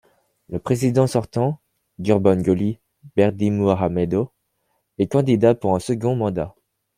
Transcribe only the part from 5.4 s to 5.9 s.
pour un